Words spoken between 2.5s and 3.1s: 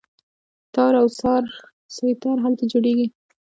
جوړیږي.